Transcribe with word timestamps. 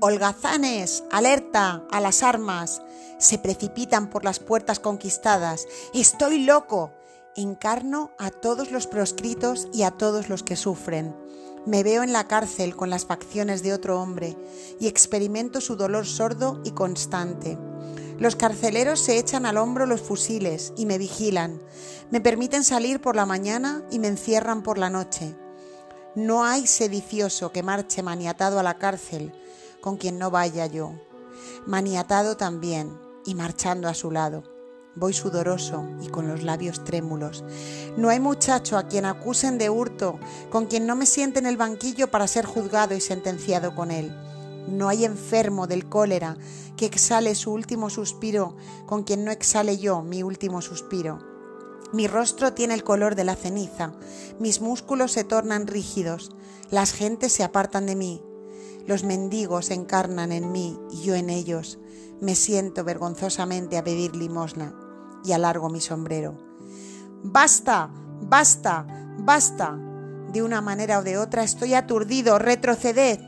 Holgazanes, 0.00 1.02
alerta, 1.10 1.82
a 1.90 2.00
las 2.00 2.22
armas. 2.22 2.82
Se 3.18 3.36
precipitan 3.36 4.10
por 4.10 4.22
las 4.22 4.38
puertas 4.38 4.78
conquistadas. 4.78 5.66
Estoy 5.92 6.44
loco. 6.44 6.92
Encarno 7.34 8.12
a 8.16 8.30
todos 8.30 8.70
los 8.70 8.86
proscritos 8.86 9.66
y 9.72 9.82
a 9.82 9.90
todos 9.90 10.28
los 10.28 10.44
que 10.44 10.54
sufren. 10.54 11.16
Me 11.66 11.82
veo 11.82 12.04
en 12.04 12.12
la 12.12 12.28
cárcel 12.28 12.76
con 12.76 12.90
las 12.90 13.06
facciones 13.06 13.64
de 13.64 13.72
otro 13.72 14.00
hombre 14.00 14.36
y 14.78 14.86
experimento 14.86 15.60
su 15.60 15.74
dolor 15.74 16.06
sordo 16.06 16.60
y 16.64 16.70
constante. 16.70 17.58
Los 18.20 18.36
carceleros 18.36 19.00
se 19.00 19.18
echan 19.18 19.46
al 19.46 19.56
hombro 19.56 19.84
los 19.84 20.00
fusiles 20.00 20.72
y 20.76 20.86
me 20.86 20.98
vigilan. 20.98 21.60
Me 22.12 22.20
permiten 22.20 22.62
salir 22.62 23.00
por 23.00 23.16
la 23.16 23.26
mañana 23.26 23.82
y 23.90 23.98
me 23.98 24.06
encierran 24.06 24.62
por 24.62 24.78
la 24.78 24.90
noche. 24.90 25.34
No 26.14 26.44
hay 26.44 26.68
sedicioso 26.68 27.50
que 27.50 27.64
marche 27.64 28.04
maniatado 28.04 28.60
a 28.60 28.62
la 28.62 28.78
cárcel 28.78 29.32
con 29.80 29.96
quien 29.96 30.18
no 30.18 30.30
vaya 30.30 30.66
yo. 30.66 30.92
Maniatado 31.66 32.36
también 32.36 32.98
y 33.24 33.34
marchando 33.34 33.88
a 33.88 33.94
su 33.94 34.10
lado. 34.10 34.42
Voy 34.94 35.12
sudoroso 35.12 35.86
y 36.00 36.08
con 36.08 36.26
los 36.26 36.42
labios 36.42 36.82
trémulos. 36.82 37.44
No 37.96 38.08
hay 38.08 38.18
muchacho 38.18 38.76
a 38.76 38.88
quien 38.88 39.04
acusen 39.04 39.58
de 39.58 39.70
hurto, 39.70 40.18
con 40.50 40.66
quien 40.66 40.86
no 40.86 40.96
me 40.96 41.06
siente 41.06 41.38
en 41.38 41.46
el 41.46 41.56
banquillo 41.56 42.10
para 42.10 42.26
ser 42.26 42.46
juzgado 42.46 42.94
y 42.96 43.00
sentenciado 43.00 43.74
con 43.74 43.90
él. 43.90 44.12
No 44.66 44.88
hay 44.88 45.04
enfermo 45.04 45.66
del 45.66 45.88
cólera 45.88 46.36
que 46.76 46.86
exhale 46.86 47.34
su 47.34 47.52
último 47.52 47.90
suspiro, 47.90 48.56
con 48.86 49.04
quien 49.04 49.24
no 49.24 49.30
exhale 49.30 49.78
yo 49.78 50.02
mi 50.02 50.22
último 50.22 50.60
suspiro. 50.62 51.18
Mi 51.92 52.06
rostro 52.06 52.52
tiene 52.52 52.74
el 52.74 52.84
color 52.84 53.14
de 53.14 53.24
la 53.24 53.34
ceniza, 53.34 53.92
mis 54.38 54.60
músculos 54.60 55.12
se 55.12 55.24
tornan 55.24 55.66
rígidos, 55.66 56.30
las 56.70 56.92
gentes 56.92 57.32
se 57.32 57.44
apartan 57.44 57.86
de 57.86 57.96
mí, 57.96 58.22
los 58.88 59.04
mendigos 59.04 59.70
encarnan 59.70 60.32
en 60.32 60.50
mí 60.50 60.80
y 60.90 61.02
yo 61.02 61.14
en 61.14 61.28
ellos. 61.28 61.78
Me 62.22 62.34
siento 62.34 62.84
vergonzosamente 62.84 63.76
a 63.76 63.84
pedir 63.84 64.16
limosna 64.16 64.74
y 65.22 65.32
alargo 65.32 65.68
mi 65.68 65.82
sombrero. 65.82 66.38
Basta, 67.22 67.90
basta, 68.22 68.86
basta. 69.18 69.78
De 70.32 70.42
una 70.42 70.62
manera 70.62 71.00
o 71.00 71.02
de 71.02 71.18
otra 71.18 71.42
estoy 71.42 71.74
aturdido, 71.74 72.38
retroceded. 72.38 73.20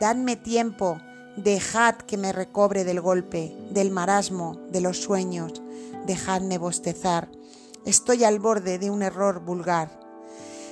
Dadme 0.00 0.36
tiempo, 0.36 0.98
dejad 1.36 1.96
que 1.96 2.16
me 2.16 2.32
recobre 2.32 2.84
del 2.84 3.02
golpe, 3.02 3.54
del 3.72 3.90
marasmo, 3.90 4.58
de 4.70 4.80
los 4.80 5.02
sueños. 5.02 5.60
Dejadme 6.06 6.56
bostezar. 6.56 7.30
Estoy 7.84 8.24
al 8.24 8.38
borde 8.38 8.78
de 8.78 8.90
un 8.90 9.02
error 9.02 9.40
vulgar. 9.44 10.03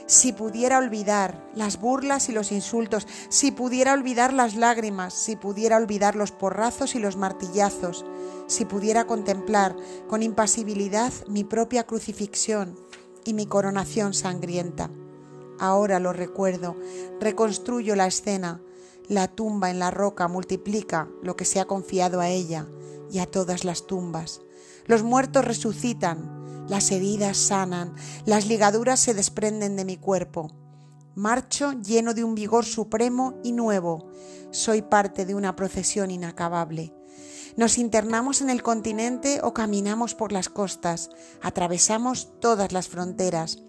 Si 0.06 0.32
pudiera 0.32 0.78
olvidar 0.78 1.48
las 1.54 1.80
burlas 1.80 2.28
y 2.28 2.32
los 2.32 2.52
insultos, 2.52 3.06
si 3.28 3.50
pudiera 3.52 3.92
olvidar 3.92 4.32
las 4.32 4.54
lágrimas, 4.54 5.14
si 5.14 5.36
pudiera 5.36 5.76
olvidar 5.76 6.16
los 6.16 6.32
porrazos 6.32 6.94
y 6.94 6.98
los 6.98 7.16
martillazos, 7.16 8.04
si 8.46 8.64
pudiera 8.64 9.06
contemplar 9.06 9.76
con 10.08 10.22
impasibilidad 10.22 11.12
mi 11.28 11.44
propia 11.44 11.84
crucifixión 11.84 12.76
y 13.24 13.34
mi 13.34 13.46
coronación 13.46 14.14
sangrienta. 14.14 14.90
Ahora 15.58 16.00
lo 16.00 16.12
recuerdo, 16.12 16.76
reconstruyo 17.20 17.94
la 17.94 18.06
escena, 18.06 18.60
la 19.08 19.28
tumba 19.28 19.70
en 19.70 19.78
la 19.78 19.90
roca 19.90 20.28
multiplica 20.28 21.08
lo 21.22 21.36
que 21.36 21.44
se 21.44 21.60
ha 21.60 21.66
confiado 21.66 22.20
a 22.20 22.28
ella 22.28 22.66
y 23.10 23.18
a 23.18 23.26
todas 23.26 23.64
las 23.64 23.86
tumbas. 23.86 24.40
Los 24.86 25.02
muertos 25.02 25.44
resucitan, 25.44 26.41
las 26.68 26.90
heridas 26.90 27.36
sanan, 27.36 27.94
las 28.24 28.46
ligaduras 28.46 29.00
se 29.00 29.14
desprenden 29.14 29.76
de 29.76 29.84
mi 29.84 29.96
cuerpo. 29.96 30.50
Marcho 31.14 31.72
lleno 31.72 32.14
de 32.14 32.24
un 32.24 32.34
vigor 32.34 32.64
supremo 32.64 33.34
y 33.42 33.52
nuevo. 33.52 34.10
Soy 34.50 34.82
parte 34.82 35.26
de 35.26 35.34
una 35.34 35.56
procesión 35.56 36.10
inacabable. 36.10 36.94
Nos 37.56 37.76
internamos 37.76 38.40
en 38.40 38.48
el 38.48 38.62
continente 38.62 39.40
o 39.42 39.52
caminamos 39.52 40.14
por 40.14 40.32
las 40.32 40.48
costas, 40.48 41.10
atravesamos 41.42 42.40
todas 42.40 42.72
las 42.72 42.88
fronteras. 42.88 43.62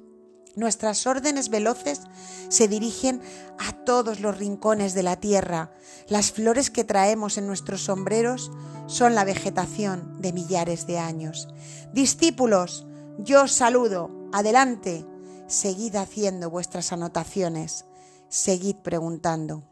Nuestras 0.56 1.08
órdenes 1.08 1.50
veloces 1.50 2.02
se 2.50 2.68
dirigen 2.68 3.22
a 3.58 3.72
todos 3.72 4.20
los 4.20 4.38
rincones 4.38 4.94
de 4.94 5.02
la 5.02 5.16
tierra. 5.16 5.72
Las 6.08 6.32
flores 6.32 6.70
que 6.70 6.84
traemos 6.84 7.38
en 7.38 7.48
nuestros 7.48 7.82
sombreros 7.82 8.52
son 8.86 9.16
la 9.16 9.24
vegetación 9.24 10.22
de 10.22 10.32
millares 10.32 10.86
de 10.86 11.00
años. 11.00 11.48
Discípulos, 11.92 12.86
yo 13.18 13.44
os 13.44 13.52
saludo. 13.52 14.12
Adelante. 14.32 15.06
Seguid 15.48 15.96
haciendo 15.96 16.50
vuestras 16.50 16.94
anotaciones. 16.94 17.86
Seguid 18.30 18.76
preguntando. 18.78 19.64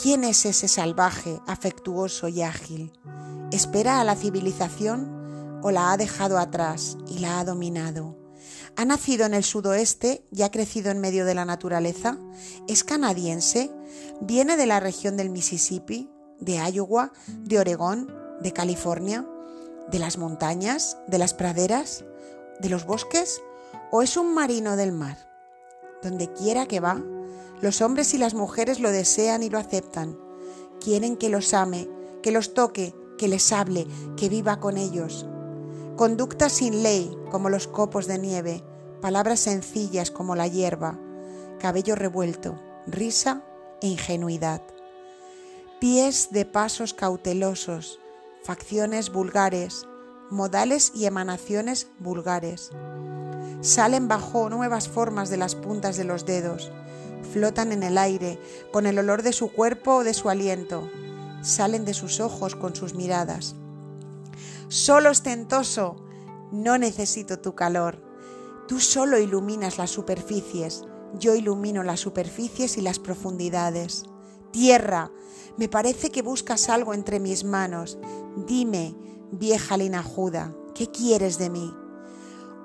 ¿Quién 0.00 0.22
es 0.22 0.44
ese 0.44 0.68
salvaje, 0.68 1.40
afectuoso 1.46 2.28
y 2.28 2.42
ágil? 2.42 2.92
¿Espera 3.50 4.00
a 4.00 4.04
la 4.04 4.16
civilización 4.16 5.60
o 5.62 5.70
la 5.70 5.92
ha 5.92 5.96
dejado 5.96 6.38
atrás 6.38 6.96
y 7.08 7.18
la 7.18 7.40
ha 7.40 7.44
dominado? 7.44 8.27
¿Ha 8.78 8.84
nacido 8.84 9.26
en 9.26 9.34
el 9.34 9.42
sudoeste 9.42 10.24
y 10.30 10.42
ha 10.42 10.52
crecido 10.52 10.92
en 10.92 11.00
medio 11.00 11.24
de 11.24 11.34
la 11.34 11.44
naturaleza? 11.44 12.16
¿Es 12.68 12.84
canadiense? 12.84 13.72
¿Viene 14.20 14.56
de 14.56 14.66
la 14.66 14.78
región 14.78 15.16
del 15.16 15.30
Mississippi, 15.30 16.08
de 16.38 16.58
Iowa, 16.58 17.12
de 17.26 17.58
Oregón, 17.58 18.14
de 18.40 18.52
California, 18.52 19.26
de 19.90 19.98
las 19.98 20.16
montañas, 20.16 20.96
de 21.08 21.18
las 21.18 21.34
praderas, 21.34 22.04
de 22.60 22.68
los 22.68 22.86
bosques? 22.86 23.42
¿O 23.90 24.02
es 24.02 24.16
un 24.16 24.32
marino 24.32 24.76
del 24.76 24.92
mar? 24.92 25.28
Donde 26.00 26.32
quiera 26.32 26.66
que 26.66 26.78
va, 26.78 27.02
los 27.60 27.80
hombres 27.80 28.14
y 28.14 28.18
las 28.18 28.34
mujeres 28.34 28.78
lo 28.78 28.92
desean 28.92 29.42
y 29.42 29.50
lo 29.50 29.58
aceptan. 29.58 30.16
Quieren 30.80 31.16
que 31.16 31.30
los 31.30 31.52
ame, 31.52 31.88
que 32.22 32.30
los 32.30 32.54
toque, 32.54 32.94
que 33.18 33.26
les 33.26 33.50
hable, 33.50 33.88
que 34.16 34.28
viva 34.28 34.60
con 34.60 34.76
ellos. 34.76 35.26
Conducta 35.96 36.48
sin 36.48 36.84
ley 36.84 37.12
como 37.32 37.50
los 37.50 37.66
copos 37.66 38.06
de 38.06 38.20
nieve, 38.20 38.62
palabras 39.00 39.40
sencillas 39.40 40.10
como 40.10 40.34
la 40.34 40.46
hierba, 40.46 40.98
cabello 41.58 41.94
revuelto, 41.94 42.58
risa 42.86 43.42
e 43.80 43.88
ingenuidad. 43.88 44.62
Pies 45.80 46.28
de 46.32 46.44
pasos 46.44 46.94
cautelosos, 46.94 48.00
facciones 48.42 49.10
vulgares, 49.12 49.86
modales 50.30 50.92
y 50.94 51.06
emanaciones 51.06 51.88
vulgares. 51.98 52.70
Salen 53.60 54.08
bajo 54.08 54.50
nuevas 54.50 54.88
formas 54.88 55.30
de 55.30 55.36
las 55.36 55.54
puntas 55.54 55.96
de 55.96 56.04
los 56.04 56.26
dedos, 56.26 56.70
flotan 57.32 57.72
en 57.72 57.82
el 57.82 57.98
aire 57.98 58.38
con 58.72 58.86
el 58.86 58.98
olor 58.98 59.22
de 59.22 59.32
su 59.32 59.52
cuerpo 59.52 59.96
o 59.96 60.04
de 60.04 60.14
su 60.14 60.28
aliento, 60.28 60.88
salen 61.42 61.84
de 61.84 61.94
sus 61.94 62.20
ojos 62.20 62.56
con 62.56 62.74
sus 62.74 62.94
miradas. 62.94 63.54
Solo 64.68 65.10
ostentoso, 65.10 65.96
no 66.52 66.78
necesito 66.78 67.38
tu 67.38 67.54
calor. 67.54 68.07
Tú 68.68 68.80
solo 68.80 69.18
iluminas 69.18 69.78
las 69.78 69.88
superficies, 69.88 70.84
yo 71.18 71.34
ilumino 71.34 71.82
las 71.82 72.00
superficies 72.00 72.76
y 72.76 72.82
las 72.82 72.98
profundidades. 72.98 74.04
Tierra, 74.52 75.10
me 75.56 75.70
parece 75.70 76.10
que 76.10 76.20
buscas 76.20 76.68
algo 76.68 76.92
entre 76.92 77.18
mis 77.18 77.44
manos. 77.44 77.98
Dime, 78.46 78.94
vieja 79.32 79.78
linajuda, 79.78 80.54
¿qué 80.74 80.86
quieres 80.90 81.38
de 81.38 81.48
mí? 81.48 81.72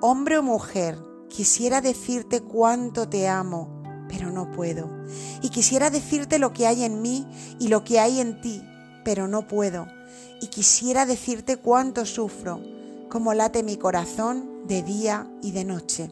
Hombre 0.02 0.36
o 0.36 0.42
mujer, 0.42 0.98
quisiera 1.30 1.80
decirte 1.80 2.42
cuánto 2.42 3.08
te 3.08 3.26
amo, 3.26 3.82
pero 4.06 4.30
no 4.30 4.52
puedo. 4.52 4.90
Y 5.40 5.48
quisiera 5.48 5.88
decirte 5.88 6.38
lo 6.38 6.52
que 6.52 6.66
hay 6.66 6.84
en 6.84 7.00
mí 7.00 7.26
y 7.58 7.68
lo 7.68 7.82
que 7.82 7.98
hay 7.98 8.20
en 8.20 8.42
ti, 8.42 8.62
pero 9.06 9.26
no 9.26 9.48
puedo. 9.48 9.86
Y 10.42 10.48
quisiera 10.48 11.06
decirte 11.06 11.56
cuánto 11.56 12.04
sufro, 12.04 12.60
cómo 13.08 13.32
late 13.32 13.62
mi 13.62 13.78
corazón 13.78 14.53
de 14.66 14.82
día 14.82 15.30
y 15.42 15.52
de 15.52 15.64
noche. 15.64 16.10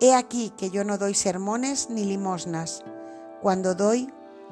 He 0.00 0.14
aquí 0.14 0.52
que 0.56 0.70
yo 0.70 0.84
no 0.84 0.98
doy 0.98 1.14
sermones 1.14 1.90
ni 1.90 2.04
limosnas. 2.04 2.82
Cuando 3.42 3.74
doy, 3.74 4.08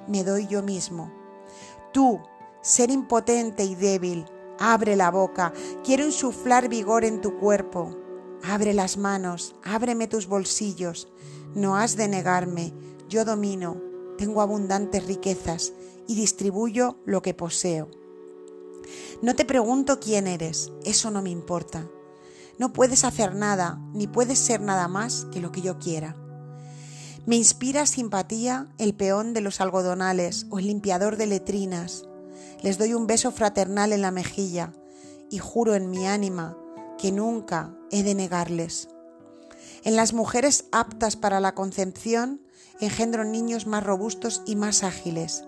me 0.07 0.25
doy 0.25 0.47
yo 0.47 0.63
mismo. 0.63 1.13
Tú, 1.93 2.21
ser 2.61 2.91
impotente 2.91 3.65
y 3.65 3.75
débil, 3.75 4.27
abre 4.59 4.97
la 4.97 5.11
boca, 5.11 5.53
quiero 5.85 6.05
insuflar 6.05 6.69
vigor 6.69 7.05
en 7.05 7.21
tu 7.21 7.39
cuerpo. 7.39 7.97
Abre 8.43 8.75
las 8.75 8.99
manos, 8.99 9.57
ábreme 9.65 10.07
tus 10.07 10.27
bolsillos, 10.27 11.09
no 11.55 11.77
has 11.77 11.97
de 11.97 12.09
negarme, 12.09 12.73
yo 13.09 13.25
domino, 13.25 13.81
tengo 14.17 14.43
abundantes 14.43 15.07
riquezas 15.07 15.73
y 16.07 16.15
distribuyo 16.15 16.99
lo 17.05 17.23
que 17.23 17.35
poseo. 17.35 17.89
No 19.23 19.35
te 19.35 19.45
pregunto 19.45 19.99
quién 19.99 20.27
eres, 20.27 20.73
eso 20.85 21.11
no 21.11 21.23
me 21.23 21.31
importa. 21.31 21.89
No 22.59 22.73
puedes 22.73 23.05
hacer 23.05 23.35
nada, 23.35 23.81
ni 23.93 24.07
puedes 24.07 24.39
ser 24.39 24.61
nada 24.61 24.89
más 24.89 25.27
que 25.33 25.41
lo 25.41 25.53
que 25.53 25.63
yo 25.63 25.79
quiera. 25.79 26.17
Me 27.27 27.37
inspira 27.37 27.87
simpatía 27.87 28.69
el 28.79 28.95
peón 28.95 29.35
de 29.35 29.41
los 29.41 29.61
algodonales 29.61 30.47
o 30.51 30.59
el 30.59 30.67
limpiador 30.67 31.17
de 31.17 31.27
letrinas. 31.27 32.05
Les 32.63 32.79
doy 32.79 32.95
un 32.95 33.07
beso 33.07 33.31
fraternal 33.31 33.93
en 33.93 34.03
la 34.03 34.11
mejilla 34.11 34.73
y 35.31 35.39
juro 35.39 35.75
en 35.75 35.91
mi 35.91 36.07
ánima 36.07 36.57
que 36.97 37.13
nunca 37.13 37.75
he 37.91 38.03
de 38.03 38.15
negarles. 38.15 38.89
En 39.85 39.95
las 39.95 40.13
mujeres 40.13 40.65
aptas 40.73 41.17
para 41.17 41.39
la 41.39 41.55
concepción 41.55 42.41
engendro 42.81 43.25
niños 43.25 43.67
más 43.67 43.85
robustos 43.85 44.43
y 44.47 44.57
más 44.57 44.83
ágiles. 44.83 45.45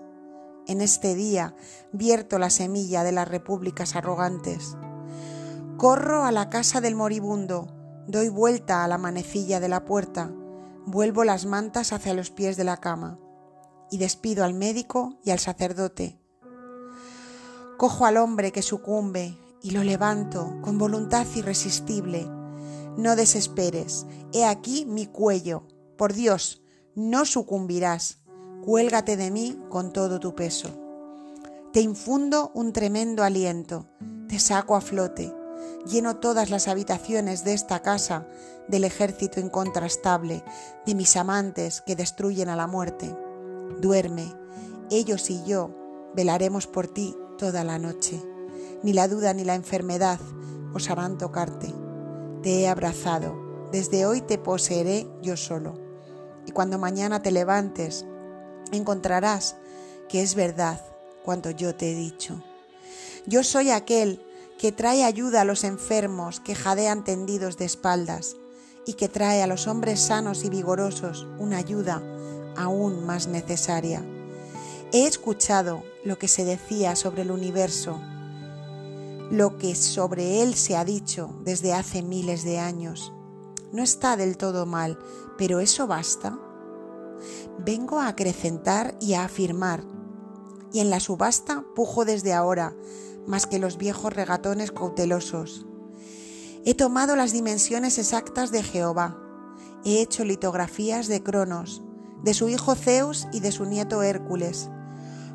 en 0.67 0.79
este 0.79 1.15
día 1.15 1.55
vierto 1.91 2.37
la 2.37 2.49
semilla 2.49 3.03
de 3.03 3.11
las 3.11 3.27
repúblicas 3.27 3.95
arrogantes. 3.95 4.77
Corro 5.81 6.25
a 6.25 6.31
la 6.31 6.51
casa 6.51 6.79
del 6.79 6.93
moribundo, 6.93 7.65
doy 8.05 8.29
vuelta 8.29 8.83
a 8.83 8.87
la 8.87 8.99
manecilla 8.99 9.59
de 9.59 9.67
la 9.67 9.83
puerta, 9.83 10.31
vuelvo 10.85 11.23
las 11.23 11.47
mantas 11.47 11.91
hacia 11.91 12.13
los 12.13 12.29
pies 12.29 12.55
de 12.55 12.63
la 12.63 12.77
cama 12.77 13.17
y 13.89 13.97
despido 13.97 14.43
al 14.43 14.53
médico 14.53 15.17
y 15.25 15.31
al 15.31 15.39
sacerdote. 15.39 16.21
Cojo 17.79 18.05
al 18.05 18.17
hombre 18.17 18.51
que 18.51 18.61
sucumbe 18.61 19.35
y 19.63 19.71
lo 19.71 19.83
levanto 19.83 20.55
con 20.61 20.77
voluntad 20.77 21.25
irresistible. 21.33 22.29
No 22.95 23.15
desesperes, 23.15 24.05
he 24.33 24.45
aquí 24.45 24.85
mi 24.85 25.07
cuello. 25.07 25.63
Por 25.97 26.13
Dios, 26.13 26.61
no 26.93 27.25
sucumbirás. 27.25 28.19
Cuélgate 28.63 29.17
de 29.17 29.31
mí 29.31 29.57
con 29.69 29.91
todo 29.93 30.19
tu 30.19 30.35
peso. 30.35 30.69
Te 31.73 31.81
infundo 31.81 32.51
un 32.53 32.71
tremendo 32.71 33.23
aliento, 33.23 33.87
te 34.27 34.37
saco 34.37 34.75
a 34.75 34.81
flote, 34.81 35.33
lleno 35.85 36.17
todas 36.17 36.49
las 36.49 36.67
habitaciones 36.67 37.43
de 37.43 37.53
esta 37.53 37.81
casa 37.81 38.27
del 38.67 38.83
ejército 38.83 39.39
incontrastable, 39.39 40.43
de 40.85 40.95
mis 40.95 41.15
amantes 41.15 41.81
que 41.81 41.95
destruyen 41.95 42.49
a 42.49 42.55
la 42.55 42.67
muerte. 42.67 43.15
Duerme, 43.79 44.33
ellos 44.89 45.29
y 45.29 45.43
yo 45.43 45.71
velaremos 46.15 46.67
por 46.67 46.87
ti 46.87 47.15
toda 47.37 47.63
la 47.63 47.79
noche. 47.79 48.21
Ni 48.83 48.93
la 48.93 49.07
duda 49.07 49.33
ni 49.33 49.43
la 49.43 49.55
enfermedad 49.55 50.19
os 50.73 50.89
harán 50.89 51.17
tocarte. 51.17 51.73
Te 52.43 52.61
he 52.61 52.67
abrazado, 52.67 53.69
desde 53.71 54.05
hoy 54.05 54.21
te 54.21 54.37
poseeré 54.37 55.07
yo 55.21 55.37
solo. 55.37 55.79
Y 56.45 56.51
cuando 56.51 56.79
mañana 56.79 57.21
te 57.21 57.31
levantes, 57.31 58.05
encontrarás 58.71 59.55
que 60.09 60.21
es 60.21 60.35
verdad 60.35 60.81
cuanto 61.23 61.51
yo 61.51 61.75
te 61.75 61.91
he 61.91 61.95
dicho. 61.95 62.43
Yo 63.27 63.43
soy 63.43 63.69
aquel 63.69 64.25
que 64.61 64.71
trae 64.71 65.03
ayuda 65.03 65.41
a 65.41 65.43
los 65.43 65.63
enfermos 65.63 66.39
que 66.39 66.53
jadean 66.53 67.03
tendidos 67.03 67.57
de 67.57 67.65
espaldas 67.65 68.35
y 68.85 68.93
que 68.93 69.09
trae 69.09 69.41
a 69.41 69.47
los 69.47 69.65
hombres 69.65 69.99
sanos 69.99 70.43
y 70.43 70.51
vigorosos 70.51 71.25
una 71.39 71.57
ayuda 71.57 72.03
aún 72.55 73.03
más 73.03 73.25
necesaria. 73.25 74.05
He 74.93 75.07
escuchado 75.07 75.81
lo 76.05 76.19
que 76.19 76.27
se 76.27 76.45
decía 76.45 76.95
sobre 76.95 77.23
el 77.23 77.31
universo, 77.31 77.99
lo 79.31 79.57
que 79.57 79.73
sobre 79.73 80.43
él 80.43 80.53
se 80.53 80.77
ha 80.77 80.85
dicho 80.85 81.33
desde 81.43 81.73
hace 81.73 82.03
miles 82.03 82.43
de 82.43 82.59
años. 82.59 83.11
No 83.71 83.81
está 83.81 84.15
del 84.15 84.37
todo 84.37 84.67
mal, 84.67 84.99
pero 85.39 85.59
¿eso 85.59 85.87
basta? 85.87 86.37
Vengo 87.57 87.99
a 87.99 88.09
acrecentar 88.09 88.95
y 89.01 89.15
a 89.15 89.23
afirmar, 89.23 89.83
y 90.71 90.81
en 90.81 90.91
la 90.91 90.99
subasta 90.99 91.65
pujo 91.73 92.05
desde 92.05 92.33
ahora, 92.33 92.75
más 93.27 93.45
que 93.45 93.59
los 93.59 93.77
viejos 93.77 94.13
regatones 94.13 94.71
cautelosos. 94.71 95.65
He 96.65 96.75
tomado 96.75 97.15
las 97.15 97.31
dimensiones 97.31 97.97
exactas 97.97 98.51
de 98.51 98.63
Jehová, 98.63 99.17
he 99.83 100.01
hecho 100.01 100.23
litografías 100.23 101.07
de 101.07 101.23
Cronos, 101.23 101.81
de 102.23 102.33
su 102.33 102.49
hijo 102.49 102.75
Zeus 102.75 103.27
y 103.31 103.39
de 103.39 103.51
su 103.51 103.65
nieto 103.65 104.03
Hércules. 104.03 104.69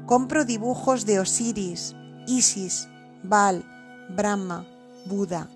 Compro 0.07 0.45
dibujos 0.45 1.05
de 1.05 1.19
Osiris, 1.19 1.97
Isis, 2.29 2.89
Baal, 3.25 3.65
Brahma, 4.15 4.67
Buda. 5.07 5.51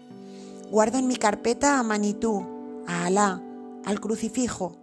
Guardo 0.71 0.99
en 0.99 1.07
mi 1.07 1.17
carpeta 1.17 1.79
a 1.79 1.83
Manitú, 1.83 2.85
a 2.87 3.07
Alá, 3.07 3.43
al 3.85 4.01
crucifijo, 4.01 4.77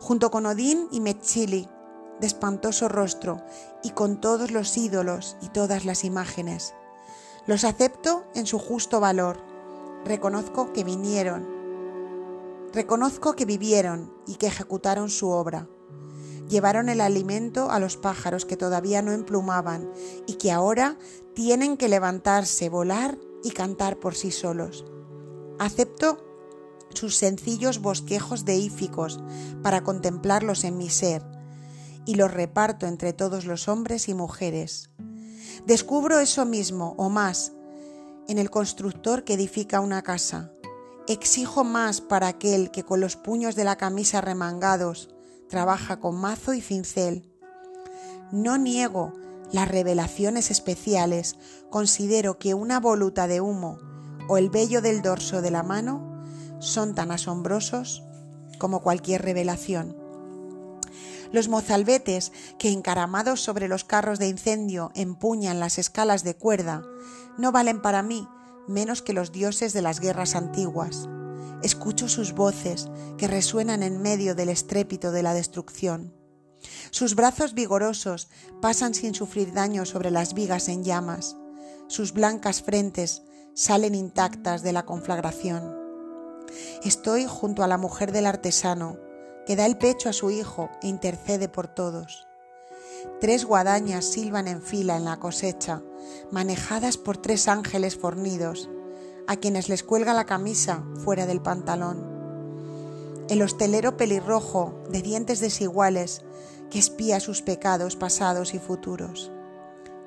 junto 0.00 0.30
con 0.30 0.46
Odín 0.46 0.88
y 0.90 1.00
Metzili, 1.00 1.68
de 2.20 2.26
espantoso 2.26 2.88
rostro, 2.88 3.42
y 3.82 3.90
con 3.90 4.20
todos 4.20 4.50
los 4.50 4.76
ídolos 4.76 5.36
y 5.42 5.48
todas 5.48 5.84
las 5.84 6.04
imágenes. 6.04 6.74
Los 7.46 7.64
acepto 7.64 8.24
en 8.34 8.46
su 8.46 8.58
justo 8.58 9.00
valor. 9.00 9.38
Reconozco 10.04 10.72
que 10.72 10.84
vinieron. 10.84 11.46
Reconozco 12.72 13.34
que 13.34 13.44
vivieron 13.44 14.12
y 14.26 14.36
que 14.36 14.46
ejecutaron 14.46 15.10
su 15.10 15.30
obra 15.30 15.68
llevaron 16.48 16.88
el 16.88 17.00
alimento 17.00 17.70
a 17.70 17.80
los 17.80 17.96
pájaros 17.96 18.44
que 18.44 18.56
todavía 18.56 19.02
no 19.02 19.12
emplumaban 19.12 19.90
y 20.26 20.34
que 20.34 20.52
ahora 20.52 20.96
tienen 21.34 21.76
que 21.76 21.88
levantarse, 21.88 22.68
volar 22.68 23.18
y 23.42 23.50
cantar 23.50 23.98
por 23.98 24.14
sí 24.14 24.30
solos. 24.30 24.84
Acepto 25.58 26.18
sus 26.94 27.16
sencillos 27.16 27.80
bosquejos 27.80 28.44
deíficos 28.44 29.20
para 29.62 29.82
contemplarlos 29.82 30.64
en 30.64 30.76
mi 30.78 30.88
ser 30.88 31.22
y 32.06 32.14
los 32.14 32.32
reparto 32.32 32.86
entre 32.86 33.12
todos 33.12 33.44
los 33.44 33.68
hombres 33.68 34.08
y 34.08 34.14
mujeres. 34.14 34.90
Descubro 35.66 36.20
eso 36.20 36.46
mismo 36.46 36.94
o 36.96 37.10
más 37.10 37.52
en 38.28 38.38
el 38.38 38.50
constructor 38.50 39.24
que 39.24 39.34
edifica 39.34 39.80
una 39.80 40.02
casa. 40.02 40.52
Exijo 41.08 41.64
más 41.64 42.00
para 42.00 42.28
aquel 42.28 42.70
que 42.70 42.84
con 42.84 43.00
los 43.00 43.16
puños 43.16 43.56
de 43.56 43.64
la 43.64 43.76
camisa 43.76 44.20
remangados 44.20 45.10
trabaja 45.48 46.00
con 46.00 46.16
mazo 46.16 46.54
y 46.54 46.60
cincel. 46.60 47.30
No 48.32 48.58
niego 48.58 49.12
las 49.52 49.68
revelaciones 49.68 50.50
especiales, 50.50 51.36
considero 51.70 52.38
que 52.38 52.54
una 52.54 52.80
voluta 52.80 53.28
de 53.28 53.40
humo 53.40 53.78
o 54.28 54.38
el 54.38 54.50
vello 54.50 54.82
del 54.82 55.02
dorso 55.02 55.42
de 55.42 55.50
la 55.50 55.62
mano 55.62 56.22
son 56.58 56.94
tan 56.94 57.12
asombrosos 57.12 58.02
como 58.58 58.80
cualquier 58.80 59.22
revelación. 59.22 60.05
Los 61.36 61.48
mozalbetes 61.48 62.32
que 62.58 62.70
encaramados 62.70 63.42
sobre 63.42 63.68
los 63.68 63.84
carros 63.84 64.18
de 64.18 64.26
incendio 64.26 64.90
empuñan 64.94 65.60
las 65.60 65.76
escalas 65.76 66.24
de 66.24 66.34
cuerda 66.34 66.82
no 67.36 67.52
valen 67.52 67.82
para 67.82 68.02
mí 68.02 68.26
menos 68.66 69.02
que 69.02 69.12
los 69.12 69.32
dioses 69.32 69.74
de 69.74 69.82
las 69.82 70.00
guerras 70.00 70.34
antiguas. 70.34 71.10
Escucho 71.62 72.08
sus 72.08 72.32
voces 72.32 72.88
que 73.18 73.28
resuenan 73.28 73.82
en 73.82 74.00
medio 74.00 74.34
del 74.34 74.48
estrépito 74.48 75.12
de 75.12 75.22
la 75.22 75.34
destrucción. 75.34 76.14
Sus 76.90 77.14
brazos 77.14 77.52
vigorosos 77.52 78.30
pasan 78.62 78.94
sin 78.94 79.14
sufrir 79.14 79.52
daño 79.52 79.84
sobre 79.84 80.10
las 80.10 80.32
vigas 80.32 80.70
en 80.70 80.84
llamas. 80.84 81.36
Sus 81.86 82.14
blancas 82.14 82.62
frentes 82.62 83.24
salen 83.52 83.94
intactas 83.94 84.62
de 84.62 84.72
la 84.72 84.86
conflagración. 84.86 85.76
Estoy 86.82 87.26
junto 87.26 87.62
a 87.62 87.68
la 87.68 87.76
mujer 87.76 88.10
del 88.10 88.24
artesano, 88.24 88.96
que 89.46 89.56
da 89.56 89.64
el 89.64 89.78
pecho 89.78 90.08
a 90.08 90.12
su 90.12 90.30
hijo 90.30 90.70
e 90.82 90.88
intercede 90.88 91.48
por 91.48 91.68
todos. 91.68 92.26
Tres 93.20 93.44
guadañas 93.44 94.04
silban 94.04 94.48
en 94.48 94.60
fila 94.60 94.96
en 94.96 95.04
la 95.04 95.18
cosecha, 95.18 95.82
manejadas 96.30 96.98
por 96.98 97.16
tres 97.16 97.48
ángeles 97.48 97.96
fornidos, 97.96 98.68
a 99.26 99.36
quienes 99.36 99.68
les 99.68 99.82
cuelga 99.82 100.14
la 100.14 100.26
camisa 100.26 100.84
fuera 101.04 101.26
del 101.26 101.40
pantalón. 101.40 102.14
El 103.28 103.42
hostelero 103.42 103.96
pelirrojo, 103.96 104.82
de 104.90 105.02
dientes 105.02 105.40
desiguales, 105.40 106.22
que 106.70 106.78
espía 106.78 107.20
sus 107.20 107.42
pecados 107.42 107.96
pasados 107.96 108.54
y 108.54 108.58
futuros, 108.58 109.30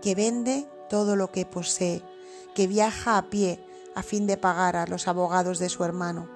que 0.01 0.15
vende 0.15 0.67
todo 0.89 1.15
lo 1.15 1.31
que 1.31 1.45
posee, 1.45 2.03
que 2.55 2.67
viaja 2.67 3.17
a 3.17 3.29
pie 3.29 3.63
a 3.95 4.03
fin 4.03 4.27
de 4.27 4.37
pagar 4.37 4.75
a 4.75 4.87
los 4.87 5.07
abogados 5.07 5.59
de 5.59 5.69
su 5.69 5.83
hermano, 5.83 6.29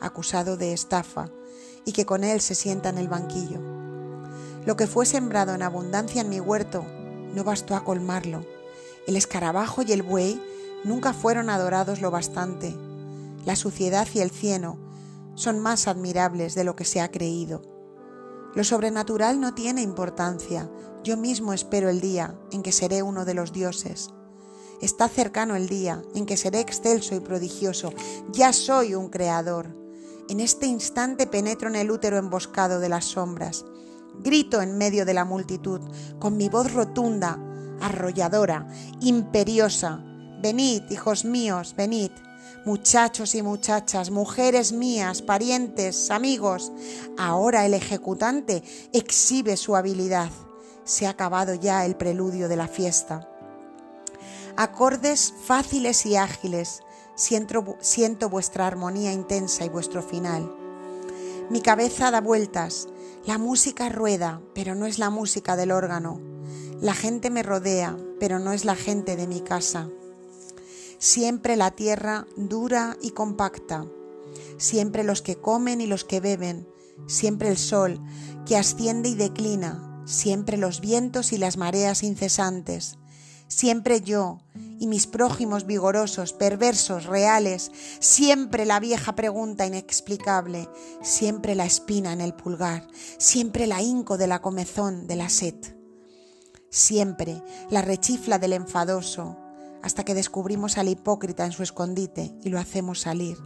acusado 0.00 0.56
de 0.56 0.72
estafa, 0.72 1.30
y 1.84 1.92
que 1.92 2.06
con 2.06 2.24
él 2.24 2.40
se 2.40 2.54
sienta 2.54 2.88
en 2.88 2.98
el 2.98 3.08
banquillo. 3.08 3.60
Lo 4.64 4.76
que 4.76 4.86
fue 4.86 5.06
sembrado 5.06 5.54
en 5.54 5.62
abundancia 5.62 6.22
en 6.22 6.28
mi 6.28 6.40
huerto 6.40 6.84
no 7.34 7.44
bastó 7.44 7.74
a 7.74 7.84
colmarlo. 7.84 8.44
El 9.06 9.16
escarabajo 9.16 9.82
y 9.82 9.92
el 9.92 10.02
buey 10.02 10.40
nunca 10.84 11.12
fueron 11.12 11.50
adorados 11.50 12.00
lo 12.00 12.10
bastante. 12.10 12.76
La 13.44 13.56
suciedad 13.56 14.06
y 14.14 14.20
el 14.20 14.30
cieno 14.30 14.78
son 15.34 15.58
más 15.58 15.88
admirables 15.88 16.54
de 16.54 16.64
lo 16.64 16.76
que 16.76 16.84
se 16.84 17.00
ha 17.00 17.10
creído. 17.10 17.62
Lo 18.54 18.64
sobrenatural 18.64 19.40
no 19.40 19.54
tiene 19.54 19.82
importancia. 19.82 20.70
Yo 21.02 21.16
mismo 21.16 21.52
espero 21.52 21.88
el 21.88 22.00
día 22.00 22.38
en 22.52 22.62
que 22.62 22.70
seré 22.70 23.02
uno 23.02 23.24
de 23.24 23.34
los 23.34 23.52
dioses. 23.52 24.10
Está 24.80 25.08
cercano 25.08 25.56
el 25.56 25.68
día 25.68 26.02
en 26.14 26.26
que 26.26 26.36
seré 26.36 26.60
excelso 26.60 27.14
y 27.14 27.20
prodigioso. 27.20 27.92
Ya 28.32 28.52
soy 28.52 28.94
un 28.94 29.08
creador. 29.08 29.81
En 30.28 30.40
este 30.40 30.66
instante 30.66 31.26
penetro 31.26 31.68
en 31.68 31.76
el 31.76 31.90
útero 31.90 32.16
emboscado 32.16 32.80
de 32.80 32.88
las 32.88 33.04
sombras. 33.04 33.64
Grito 34.20 34.62
en 34.62 34.78
medio 34.78 35.04
de 35.04 35.14
la 35.14 35.24
multitud, 35.24 35.80
con 36.18 36.36
mi 36.36 36.48
voz 36.48 36.72
rotunda, 36.72 37.38
arrolladora, 37.80 38.66
imperiosa, 39.00 40.04
Venid, 40.42 40.90
hijos 40.90 41.24
míos, 41.24 41.74
venid, 41.76 42.10
muchachos 42.64 43.36
y 43.36 43.42
muchachas, 43.42 44.10
mujeres 44.10 44.72
mías, 44.72 45.22
parientes, 45.22 46.10
amigos. 46.10 46.72
Ahora 47.16 47.64
el 47.64 47.74
ejecutante 47.74 48.64
exhibe 48.92 49.56
su 49.56 49.76
habilidad. 49.76 50.30
Se 50.82 51.06
ha 51.06 51.10
acabado 51.10 51.54
ya 51.54 51.86
el 51.86 51.94
preludio 51.94 52.48
de 52.48 52.56
la 52.56 52.66
fiesta. 52.66 53.28
Acordes 54.56 55.32
fáciles 55.46 56.04
y 56.06 56.16
ágiles, 56.16 56.80
siento, 57.22 57.76
siento 57.80 58.28
vuestra 58.28 58.66
armonía 58.66 59.12
intensa 59.12 59.64
y 59.64 59.68
vuestro 59.68 60.02
final. 60.02 60.52
Mi 61.50 61.60
cabeza 61.60 62.10
da 62.10 62.20
vueltas, 62.20 62.88
la 63.24 63.38
música 63.38 63.88
rueda, 63.88 64.42
pero 64.54 64.74
no 64.74 64.86
es 64.86 64.98
la 64.98 65.08
música 65.08 65.54
del 65.54 65.70
órgano. 65.70 66.20
La 66.80 66.94
gente 66.94 67.30
me 67.30 67.44
rodea, 67.44 67.96
pero 68.18 68.40
no 68.40 68.52
es 68.52 68.64
la 68.64 68.74
gente 68.74 69.14
de 69.14 69.28
mi 69.28 69.40
casa. 69.40 69.88
Siempre 70.98 71.54
la 71.54 71.70
tierra 71.70 72.26
dura 72.36 72.96
y 73.00 73.10
compacta, 73.10 73.86
siempre 74.56 75.04
los 75.04 75.22
que 75.22 75.36
comen 75.36 75.80
y 75.80 75.86
los 75.86 76.04
que 76.04 76.18
beben, 76.18 76.66
siempre 77.06 77.48
el 77.48 77.58
sol 77.58 78.00
que 78.46 78.56
asciende 78.56 79.10
y 79.10 79.14
declina, 79.14 80.02
siempre 80.06 80.56
los 80.56 80.80
vientos 80.80 81.32
y 81.32 81.38
las 81.38 81.56
mareas 81.56 82.02
incesantes, 82.02 82.98
siempre 83.46 84.00
yo 84.00 84.40
y 84.82 84.88
mis 84.88 85.06
prójimos 85.06 85.64
vigorosos, 85.64 86.32
perversos, 86.32 87.06
reales, 87.06 87.70
siempre 88.00 88.66
la 88.66 88.80
vieja 88.80 89.14
pregunta 89.14 89.64
inexplicable, 89.64 90.68
siempre 91.00 91.54
la 91.54 91.64
espina 91.64 92.12
en 92.12 92.20
el 92.20 92.34
pulgar, 92.34 92.88
siempre 93.16 93.68
la 93.68 93.80
hinco 93.80 94.18
de 94.18 94.26
la 94.26 94.42
comezón, 94.42 95.06
de 95.06 95.14
la 95.14 95.28
sed, 95.28 95.54
siempre 96.68 97.44
la 97.70 97.82
rechifla 97.82 98.40
del 98.40 98.54
enfadoso, 98.54 99.38
hasta 99.84 100.04
que 100.04 100.14
descubrimos 100.14 100.76
al 100.78 100.88
hipócrita 100.88 101.46
en 101.46 101.52
su 101.52 101.62
escondite 101.62 102.34
y 102.42 102.48
lo 102.48 102.58
hacemos 102.58 103.02
salir. 103.02 103.38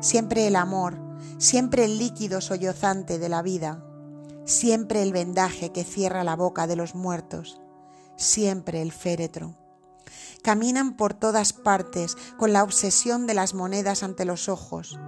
Siempre 0.00 0.46
el 0.46 0.56
amor, 0.56 0.96
siempre 1.36 1.84
el 1.84 1.98
líquido 1.98 2.40
sollozante 2.40 3.18
de 3.18 3.28
la 3.28 3.42
vida, 3.42 3.84
siempre 4.46 5.02
el 5.02 5.12
vendaje 5.12 5.70
que 5.70 5.84
cierra 5.84 6.24
la 6.24 6.34
boca 6.34 6.66
de 6.66 6.76
los 6.76 6.94
muertos, 6.94 7.60
siempre 8.16 8.80
el 8.80 8.90
féretro. 8.90 9.62
Caminan 10.44 10.96
por 10.98 11.14
todas 11.14 11.54
partes 11.54 12.18
con 12.36 12.52
la 12.52 12.62
obsesión 12.62 13.26
de 13.26 13.32
las 13.32 13.54
monedas 13.54 14.02
ante 14.02 14.26
los 14.26 14.50
ojos, 14.50 15.00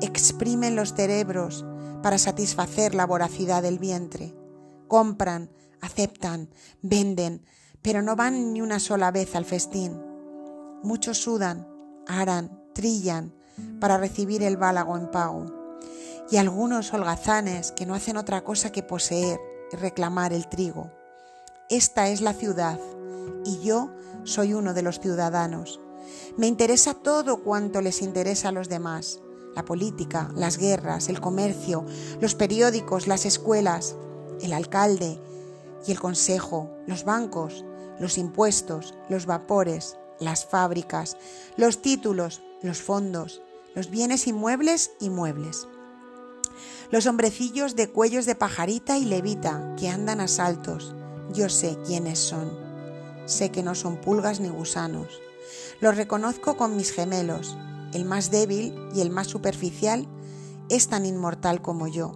exprimen 0.00 0.76
los 0.76 0.94
cerebros 0.94 1.66
para 2.02 2.16
satisfacer 2.16 2.94
la 2.94 3.04
voracidad 3.04 3.62
del 3.62 3.78
vientre, 3.78 4.34
compran, 4.88 5.50
aceptan, 5.82 6.48
venden, 6.80 7.44
pero 7.82 8.00
no 8.00 8.16
van 8.16 8.54
ni 8.54 8.62
una 8.62 8.80
sola 8.80 9.10
vez 9.10 9.36
al 9.36 9.44
festín. 9.44 10.00
Muchos 10.82 11.18
sudan, 11.18 11.68
aran, 12.06 12.58
trillan 12.74 13.34
para 13.80 13.98
recibir 13.98 14.42
el 14.42 14.56
bálago 14.56 14.96
en 14.96 15.10
pago 15.10 15.46
y 16.30 16.38
algunos 16.38 16.94
holgazanes 16.94 17.72
que 17.72 17.84
no 17.84 17.94
hacen 17.94 18.16
otra 18.16 18.42
cosa 18.42 18.72
que 18.72 18.82
poseer 18.82 19.38
y 19.70 19.76
reclamar 19.76 20.32
el 20.32 20.48
trigo. 20.48 20.90
Esta 21.68 22.08
es 22.08 22.20
la 22.22 22.32
ciudad 22.32 22.78
y 23.44 23.60
yo 23.60 23.90
soy 24.28 24.54
uno 24.54 24.74
de 24.74 24.82
los 24.82 25.00
ciudadanos. 25.00 25.80
Me 26.36 26.46
interesa 26.46 26.94
todo 26.94 27.42
cuanto 27.42 27.80
les 27.80 28.02
interesa 28.02 28.50
a 28.50 28.52
los 28.52 28.68
demás, 28.68 29.20
la 29.54 29.64
política, 29.64 30.30
las 30.36 30.58
guerras, 30.58 31.08
el 31.08 31.20
comercio, 31.20 31.84
los 32.20 32.34
periódicos, 32.34 33.06
las 33.06 33.26
escuelas, 33.26 33.96
el 34.40 34.52
alcalde 34.52 35.18
y 35.86 35.92
el 35.92 35.98
consejo, 35.98 36.70
los 36.86 37.04
bancos, 37.04 37.64
los 37.98 38.18
impuestos, 38.18 38.94
los 39.08 39.26
vapores, 39.26 39.96
las 40.20 40.44
fábricas, 40.44 41.16
los 41.56 41.82
títulos, 41.82 42.42
los 42.62 42.82
fondos, 42.82 43.42
los 43.74 43.90
bienes 43.90 44.26
inmuebles 44.26 44.92
y 45.00 45.10
muebles 45.10 45.66
los 46.90 47.06
hombrecillos 47.06 47.76
de 47.76 47.90
cuellos 47.90 48.26
de 48.26 48.34
pajarita 48.34 48.96
y 48.96 49.04
levita 49.04 49.74
que 49.78 49.88
andan 49.88 50.20
a 50.20 50.28
saltos. 50.28 50.94
Yo 51.32 51.48
sé 51.48 51.76
quiénes 51.86 52.18
son. 52.18 52.67
Sé 53.28 53.50
que 53.50 53.62
no 53.62 53.74
son 53.74 53.98
pulgas 54.00 54.40
ni 54.40 54.48
gusanos. 54.48 55.20
Los 55.80 55.96
reconozco 55.96 56.56
con 56.56 56.76
mis 56.76 56.92
gemelos. 56.92 57.58
El 57.92 58.06
más 58.06 58.30
débil 58.30 58.74
y 58.94 59.02
el 59.02 59.10
más 59.10 59.26
superficial 59.26 60.08
es 60.70 60.88
tan 60.88 61.04
inmortal 61.04 61.60
como 61.60 61.88
yo. 61.88 62.12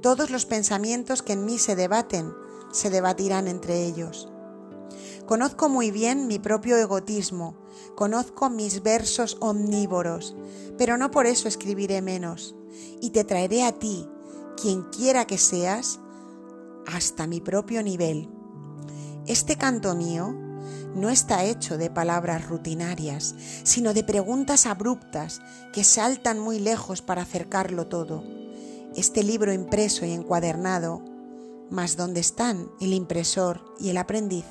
Todos 0.00 0.30
los 0.30 0.46
pensamientos 0.46 1.22
que 1.22 1.34
en 1.34 1.44
mí 1.44 1.58
se 1.58 1.76
debaten 1.76 2.32
se 2.72 2.88
debatirán 2.88 3.48
entre 3.48 3.84
ellos. 3.84 4.30
Conozco 5.26 5.68
muy 5.68 5.90
bien 5.90 6.26
mi 6.26 6.38
propio 6.38 6.78
egotismo, 6.78 7.58
conozco 7.94 8.48
mis 8.48 8.82
versos 8.82 9.36
omnívoros, 9.40 10.34
pero 10.78 10.96
no 10.96 11.10
por 11.10 11.26
eso 11.26 11.48
escribiré 11.48 12.00
menos 12.00 12.54
y 13.02 13.10
te 13.10 13.24
traeré 13.24 13.64
a 13.64 13.72
ti, 13.72 14.08
quien 14.56 14.84
quiera 14.84 15.26
que 15.26 15.36
seas, 15.36 16.00
hasta 16.86 17.26
mi 17.26 17.42
propio 17.42 17.82
nivel. 17.82 18.37
Este 19.28 19.56
canto 19.56 19.94
mío 19.94 20.34
no 20.94 21.10
está 21.10 21.44
hecho 21.44 21.76
de 21.76 21.90
palabras 21.90 22.48
rutinarias, 22.48 23.34
sino 23.62 23.92
de 23.92 24.02
preguntas 24.02 24.64
abruptas 24.64 25.42
que 25.70 25.84
saltan 25.84 26.38
muy 26.38 26.58
lejos 26.58 27.02
para 27.02 27.20
acercarlo 27.20 27.88
todo. 27.88 28.24
Este 28.96 29.22
libro 29.22 29.52
impreso 29.52 30.06
y 30.06 30.12
encuadernado, 30.12 31.04
más 31.70 31.98
dónde 31.98 32.20
están 32.20 32.70
el 32.80 32.94
impresor 32.94 33.62
y 33.78 33.90
el 33.90 33.98
aprendiz. 33.98 34.46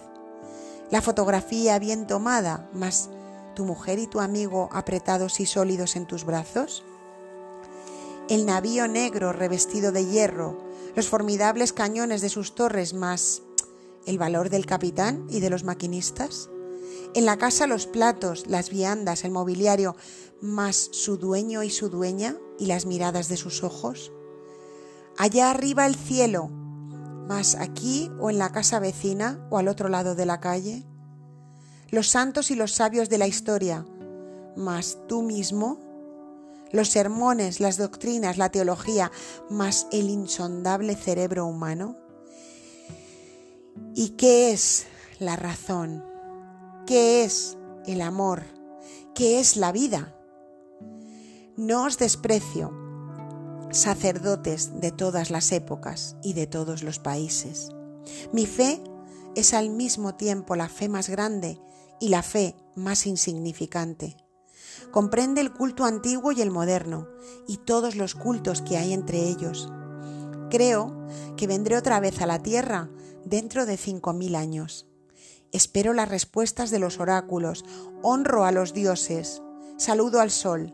La 0.92 1.02
fotografía 1.02 1.80
bien 1.80 2.06
tomada, 2.06 2.70
más 2.72 3.10
tu 3.56 3.66
mujer 3.66 3.98
y 3.98 4.06
tu 4.06 4.20
amigo 4.20 4.70
apretados 4.72 5.40
y 5.40 5.48
sólidos 5.48 5.96
en 5.96 6.06
tus 6.06 6.24
brazos 6.24 6.84
el 8.30 8.46
navío 8.46 8.90
negro 8.90 9.32
revestido 9.32 9.94
de 9.94 10.06
hierro, 10.06 10.58
los 10.96 11.08
formidables 11.08 11.72
cañones 11.72 12.20
de 12.20 12.28
sus 12.28 12.56
torres 12.56 12.94
más 12.94 13.42
el 14.08 14.18
valor 14.18 14.50
del 14.50 14.66
capitán 14.66 15.28
y 15.30 15.40
de 15.40 15.52
los 15.52 15.64
maquinistas. 15.64 16.50
En 17.14 17.26
la 17.26 17.38
casa 17.38 17.68
los 17.68 17.86
platos, 17.86 18.46
las 18.48 18.70
viandas, 18.72 19.24
el 19.24 19.32
mobiliario, 19.32 19.96
más 20.42 20.90
su 20.92 21.18
dueño 21.18 21.62
y 21.62 21.70
su 21.70 21.90
dueña 21.90 22.38
y 22.58 22.66
las 22.66 22.86
miradas 22.86 23.30
de 23.30 23.38
sus 23.38 23.64
ojos. 23.64 24.12
Allá 25.18 25.52
arriba 25.52 25.86
el 25.86 25.96
cielo, 25.96 26.48
más 27.28 27.56
aquí 27.56 28.12
o 28.20 28.30
en 28.30 28.40
la 28.40 28.52
casa 28.52 28.80
vecina 28.80 29.46
o 29.52 29.58
al 29.58 29.68
otro 29.68 29.90
lado 29.90 30.16
de 30.16 30.26
la 30.26 30.40
calle. 30.40 30.86
Los 31.90 32.08
santos 32.08 32.50
y 32.50 32.56
los 32.56 32.74
sabios 32.74 33.10
de 33.10 33.18
la 33.18 33.28
historia, 33.28 33.86
más 34.56 34.98
tú 35.08 35.22
mismo 35.22 35.88
los 36.72 36.90
sermones, 36.90 37.60
las 37.60 37.78
doctrinas, 37.78 38.38
la 38.38 38.50
teología, 38.50 39.12
más 39.50 39.88
el 39.92 40.10
insondable 40.10 40.96
cerebro 40.96 41.46
humano? 41.46 41.98
¿Y 43.94 44.10
qué 44.10 44.52
es 44.52 44.86
la 45.20 45.36
razón? 45.36 46.04
¿Qué 46.86 47.24
es 47.24 47.58
el 47.86 48.02
amor? 48.02 48.44
¿Qué 49.16 49.40
es 49.40 49.58
la 49.58 49.72
vida? 49.72 50.16
No 51.56 51.86
os 51.86 51.98
desprecio, 51.98 52.72
sacerdotes 53.72 54.80
de 54.80 54.92
todas 54.92 55.32
las 55.32 55.52
épocas 55.52 56.16
y 56.24 56.34
de 56.34 56.48
todos 56.48 56.84
los 56.84 57.00
países. 57.00 57.70
Mi 58.32 58.46
fe 58.46 58.82
es 59.36 59.54
al 59.54 59.70
mismo 59.70 60.16
tiempo 60.16 60.56
la 60.56 60.70
fe 60.70 60.88
más 60.90 61.10
grande 61.10 61.60
y 62.00 62.10
la 62.10 62.22
fe 62.22 62.56
más 62.76 63.08
insignificante 63.08 64.18
comprende 64.92 65.42
el 65.42 65.52
culto 65.52 65.86
antiguo 65.86 66.32
y 66.32 66.42
el 66.42 66.52
moderno, 66.52 67.08
y 67.48 67.58
todos 67.58 67.96
los 67.96 68.16
cultos 68.16 68.62
que 68.62 68.78
hay 68.78 68.94
entre 68.94 69.20
ellos. 69.20 69.72
Creo 70.50 71.06
que 71.36 71.48
vendré 71.48 71.78
otra 71.78 72.00
vez 72.00 72.22
a 72.22 72.26
la 72.26 72.42
tierra 72.42 72.90
dentro 73.30 73.66
de 73.66 73.78
cinco 73.78 74.14
mil 74.14 74.36
años. 74.36 74.88
Espero 75.52 75.94
las 75.94 76.10
respuestas 76.10 76.72
de 76.72 76.80
los 76.80 77.00
oráculos, 77.00 77.64
honro 78.04 78.44
a 78.46 78.52
los 78.52 78.74
dioses, 78.74 79.42
saludo 79.78 80.20
al 80.20 80.32
sol. 80.32 80.74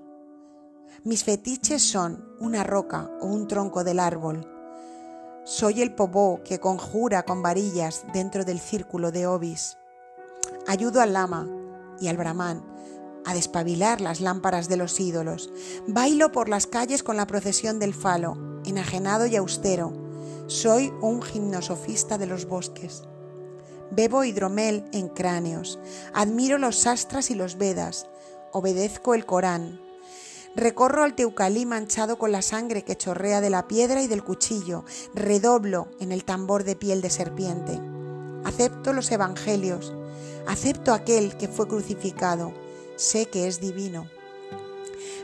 Mis 1.04 1.24
fetiches 1.24 1.82
son 1.82 2.26
una 2.40 2.64
roca 2.64 3.12
o 3.22 3.28
un 3.28 3.48
tronco 3.48 3.84
del 3.84 4.00
árbol. 4.00 4.50
Soy 5.46 5.82
el 5.82 5.94
pobó 5.94 6.42
que 6.44 6.60
conjura 6.60 7.24
con 7.24 7.42
varillas 7.42 8.06
dentro 8.14 8.46
del 8.46 8.60
círculo 8.60 9.12
de 9.12 9.28
Obis. 9.28 9.78
Ayudo 10.68 11.02
al 11.02 11.14
lama 11.14 11.48
y 12.00 12.08
al 12.08 12.18
brahman 12.18 12.74
a 13.26 13.34
despabilar 13.34 14.02
las 14.02 14.22
lámparas 14.22 14.68
de 14.68 14.78
los 14.78 15.00
ídolos. 15.00 15.50
Bailo 15.88 16.32
por 16.32 16.50
las 16.50 16.68
calles 16.68 17.04
con 17.04 17.18
la 17.18 17.28
procesión 17.28 17.80
del 17.80 17.94
falo, 17.94 18.62
enajenado 18.66 19.26
y 19.26 19.36
austero. 19.36 20.03
Soy 20.48 20.94
un 21.02 21.22
gimnosofista 21.22 22.18
de 22.18 22.28
los 22.28 22.46
bosques. 22.46 23.04
Bebo 23.92 24.24
hidromel 24.24 24.86
en 24.92 25.10
cráneos. 25.10 25.80
Admiro 26.14 26.58
los 26.58 26.78
sastras 26.78 27.32
y 27.32 27.36
los 27.36 27.58
vedas. 27.58 28.08
Obedezco 28.52 29.14
el 29.14 29.26
Corán. 29.26 29.80
Recorro 30.56 31.04
al 31.04 31.16
teucalí 31.16 31.66
manchado 31.66 32.18
con 32.18 32.32
la 32.32 32.42
sangre 32.42 32.84
que 32.84 32.96
chorrea 32.96 33.42
de 33.42 33.50
la 33.50 33.68
piedra 33.68 34.02
y 34.02 34.08
del 34.08 34.24
cuchillo. 34.24 34.86
Redoblo 35.14 35.88
en 36.00 36.12
el 36.12 36.26
tambor 36.26 36.64
de 36.64 36.76
piel 36.76 37.02
de 37.02 37.10
serpiente. 37.10 37.80
Acepto 38.44 38.94
los 38.94 39.12
evangelios. 39.12 39.94
Acepto 40.48 40.94
aquel 40.94 41.38
que 41.38 41.48
fue 41.48 41.68
crucificado 41.68 42.54
sé 42.96 43.26
que 43.28 43.48
es 43.48 43.60
divino. 43.60 44.08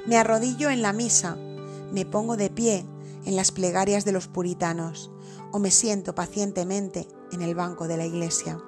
Me 0.05 0.17
arrodillo 0.17 0.69
en 0.69 0.81
la 0.81 0.93
misa, 0.93 1.35
me 1.91 2.05
pongo 2.05 2.37
de 2.37 2.49
pie 2.49 2.85
en 3.25 3.35
las 3.35 3.51
plegarias 3.51 4.05
de 4.05 4.11
los 4.11 4.27
puritanos 4.27 5.11
o 5.51 5.59
me 5.59 5.71
siento 5.71 6.15
pacientemente 6.15 7.07
en 7.31 7.41
el 7.41 7.55
banco 7.55 7.87
de 7.87 7.97
la 7.97 8.05
iglesia. 8.05 8.59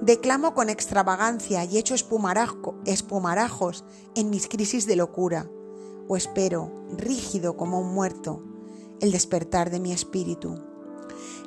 Declamo 0.00 0.54
con 0.54 0.68
extravagancia 0.68 1.64
y 1.64 1.78
echo 1.78 1.94
espumarajos 1.94 3.84
en 4.14 4.30
mis 4.30 4.48
crisis 4.48 4.86
de 4.86 4.96
locura 4.96 5.48
o 6.10 6.16
espero, 6.16 6.72
rígido 6.96 7.56
como 7.56 7.80
un 7.80 7.94
muerto, 7.94 8.42
el 9.00 9.12
despertar 9.12 9.70
de 9.70 9.78
mi 9.78 9.92
espíritu. 9.92 10.60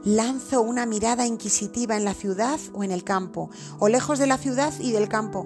Lanzo 0.06 0.62
una 0.62 0.86
mirada 0.86 1.28
inquisitiva 1.28 1.98
en 1.98 2.06
la 2.06 2.14
ciudad 2.14 2.60
o 2.72 2.86
en 2.86 2.92
el 2.92 3.04
campo, 3.04 3.50
o 3.80 3.90
lejos 3.90 4.20
de 4.20 4.28
la 4.28 4.38
ciudad 4.38 4.74
y 4.80 4.94
del 4.94 5.10
campo. 5.10 5.46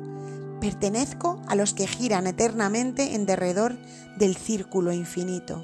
Pertenezco 0.61 1.41
a 1.47 1.55
los 1.55 1.73
que 1.73 1.87
giran 1.87 2.27
eternamente 2.27 3.15
en 3.15 3.25
derredor 3.25 3.79
del 4.19 4.37
círculo 4.37 4.93
infinito. 4.93 5.63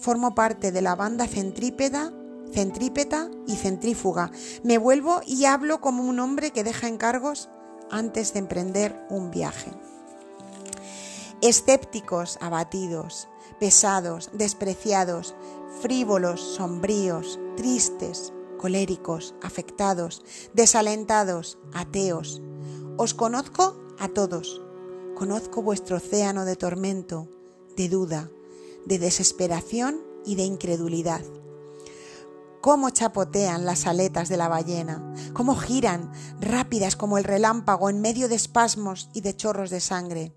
Formo 0.00 0.34
parte 0.34 0.72
de 0.72 0.80
la 0.80 0.96
banda 0.96 1.26
centrípeda, 1.26 2.10
centrípeta 2.52 3.30
y 3.46 3.56
centrífuga. 3.56 4.30
Me 4.64 4.78
vuelvo 4.78 5.20
y 5.26 5.44
hablo 5.44 5.82
como 5.82 6.02
un 6.04 6.20
hombre 6.20 6.52
que 6.52 6.64
deja 6.64 6.88
encargos 6.88 7.50
antes 7.90 8.32
de 8.32 8.38
emprender 8.38 9.06
un 9.10 9.30
viaje. 9.30 9.70
Escépticos, 11.42 12.38
abatidos, 12.40 13.28
pesados, 13.58 14.30
despreciados, 14.32 15.34
frívolos, 15.82 16.40
sombríos, 16.40 17.38
tristes, 17.56 18.32
coléricos, 18.58 19.34
afectados, 19.42 20.22
desalentados, 20.54 21.58
ateos. 21.74 22.40
Os 22.96 23.12
conozco 23.12 23.76
a 23.98 24.08
todos. 24.08 24.62
Conozco 25.14 25.62
vuestro 25.62 25.98
océano 25.98 26.46
de 26.46 26.56
tormento, 26.56 27.28
de 27.76 27.88
duda, 27.90 28.30
de 28.86 28.98
desesperación 28.98 30.00
y 30.24 30.34
de 30.34 30.44
incredulidad. 30.44 31.22
Cómo 32.60 32.90
chapotean 32.90 33.64
las 33.64 33.86
aletas 33.86 34.28
de 34.28 34.36
la 34.36 34.48
ballena, 34.48 35.14
cómo 35.32 35.56
giran, 35.56 36.12
rápidas 36.40 36.94
como 36.94 37.16
el 37.16 37.24
relámpago 37.24 37.88
en 37.88 38.02
medio 38.02 38.28
de 38.28 38.34
espasmos 38.34 39.08
y 39.14 39.22
de 39.22 39.34
chorros 39.34 39.70
de 39.70 39.80
sangre. 39.80 40.34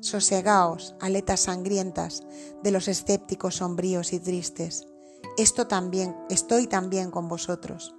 Sosegaos, 0.00 0.96
aletas 1.00 1.40
sangrientas 1.40 2.24
de 2.62 2.70
los 2.70 2.88
escépticos 2.88 3.56
sombríos 3.56 4.12
y 4.12 4.18
tristes. 4.18 4.86
Esto 5.36 5.66
también, 5.66 6.16
estoy 6.30 6.66
también 6.66 7.10
con 7.10 7.28
vosotros. 7.28 7.94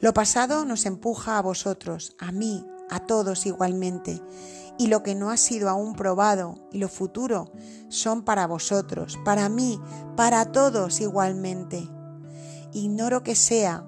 Lo 0.00 0.14
pasado 0.14 0.64
nos 0.64 0.86
empuja 0.86 1.38
a 1.38 1.42
vosotros, 1.42 2.14
a 2.18 2.32
mí, 2.32 2.66
a 2.90 3.00
todos 3.00 3.46
igualmente, 3.46 4.20
y 4.78 4.86
lo 4.86 5.02
que 5.02 5.14
no 5.14 5.30
ha 5.30 5.36
sido 5.36 5.68
aún 5.68 5.94
probado 5.94 6.54
y 6.72 6.78
lo 6.78 6.88
futuro 6.88 7.50
son 7.88 8.22
para 8.22 8.46
vosotros, 8.46 9.18
para 9.24 9.48
mí, 9.48 9.78
para 10.16 10.52
todos 10.52 11.00
igualmente. 11.00 11.88
Ignoro 12.72 13.22
que 13.22 13.34
sea 13.34 13.86